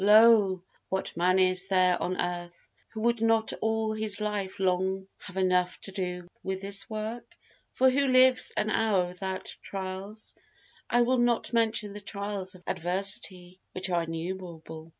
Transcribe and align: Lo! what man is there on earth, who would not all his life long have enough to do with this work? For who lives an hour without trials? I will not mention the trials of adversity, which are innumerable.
Lo! 0.03 0.63
what 0.89 1.15
man 1.15 1.37
is 1.37 1.67
there 1.67 2.01
on 2.01 2.19
earth, 2.19 2.71
who 2.89 3.01
would 3.01 3.21
not 3.21 3.53
all 3.61 3.93
his 3.93 4.19
life 4.19 4.59
long 4.59 5.05
have 5.19 5.37
enough 5.37 5.79
to 5.79 5.91
do 5.91 6.27
with 6.41 6.59
this 6.59 6.89
work? 6.89 7.37
For 7.73 7.87
who 7.87 8.07
lives 8.07 8.51
an 8.57 8.71
hour 8.71 9.05
without 9.05 9.55
trials? 9.61 10.33
I 10.89 11.03
will 11.03 11.19
not 11.19 11.53
mention 11.53 11.93
the 11.93 12.01
trials 12.01 12.55
of 12.55 12.63
adversity, 12.65 13.61
which 13.73 13.91
are 13.91 14.01
innumerable. 14.01 14.89